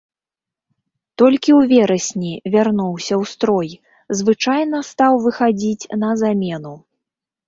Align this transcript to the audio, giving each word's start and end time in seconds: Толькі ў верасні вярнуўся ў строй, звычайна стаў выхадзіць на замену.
Толькі 1.21 1.51
ў 1.59 1.67
верасні 1.73 2.31
вярнуўся 2.55 3.13
ў 3.21 3.31
строй, 3.33 3.69
звычайна 4.21 4.79
стаў 4.91 5.13
выхадзіць 5.27 5.89
на 6.05 6.09
замену. 6.23 6.73